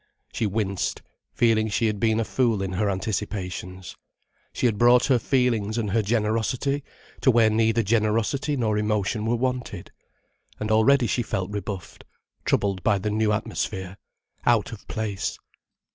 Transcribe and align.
She 0.33 0.47
winced, 0.47 1.03
feeling 1.31 1.67
she 1.69 1.85
had 1.85 1.99
been 1.99 2.19
a 2.19 2.23
fool 2.25 2.63
in 2.63 2.71
her 2.71 2.89
anticipations. 2.89 3.95
She 4.51 4.65
had 4.65 4.79
brought 4.79 5.05
her 5.05 5.19
feelings 5.19 5.77
and 5.77 5.91
her 5.91 6.01
generosity 6.01 6.83
to 7.21 7.29
where 7.29 7.51
neither 7.51 7.83
generosity 7.83 8.57
nor 8.57 8.79
emotion 8.79 9.27
were 9.27 9.35
wanted. 9.35 9.91
And 10.59 10.71
already 10.71 11.05
she 11.05 11.21
felt 11.21 11.51
rebuffed, 11.51 12.03
troubled 12.45 12.81
by 12.81 12.97
the 12.97 13.11
new 13.11 13.31
atmosphere, 13.31 13.97
out 14.43 14.71
of 14.71 14.87
place. 14.87 15.37